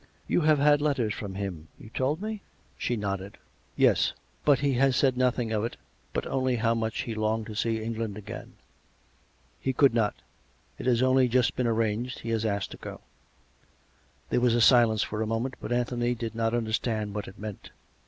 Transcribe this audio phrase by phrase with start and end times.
[0.27, 2.41] You have had letters from him, you told me
[2.79, 3.37] .''"She nodded.
[3.75, 5.77] '"Yes; but he said nothing of it,
[6.11, 8.53] but only how much he longed to see England again.""
[9.61, 10.15] He could not.
[10.79, 12.21] It has only just been arranged.
[12.21, 13.01] He has asked to go."
[14.31, 15.53] There was a silence for a moment.
[15.61, 17.69] But Anthony did not understand what it meant.